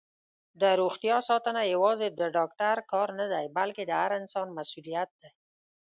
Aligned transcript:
دروغتیا 0.61 1.17
ساتنه 1.29 1.61
یوازې 1.73 2.07
د 2.19 2.21
ډاکټر 2.37 2.77
کار 2.91 3.09
نه 3.19 3.25
دی، 3.33 3.45
بلکې 3.57 3.83
د 3.85 3.91
هر 4.01 4.11
انسان 4.21 4.47
مسؤلیت 4.59 5.09
دی. 5.21 5.29